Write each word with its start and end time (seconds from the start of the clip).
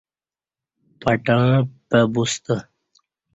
پٹݩع 0.99 1.51
پَہ 1.89 1.99
بوستہ 2.13 2.55